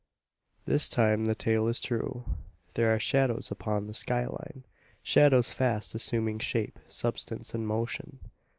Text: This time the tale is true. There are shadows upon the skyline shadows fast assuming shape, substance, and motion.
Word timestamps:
This 0.65 0.89
time 0.89 1.25
the 1.25 1.35
tale 1.35 1.67
is 1.67 1.79
true. 1.79 2.25
There 2.73 2.91
are 2.91 2.97
shadows 2.99 3.51
upon 3.51 3.85
the 3.85 3.93
skyline 3.93 4.63
shadows 5.03 5.53
fast 5.53 5.93
assuming 5.93 6.39
shape, 6.39 6.79
substance, 6.87 7.53
and 7.53 7.67
motion. 7.67 8.17